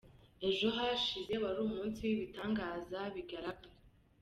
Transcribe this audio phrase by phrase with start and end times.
[0.47, 3.69] Eejo hashize wari umunsi w’ibitangaza bigaragara.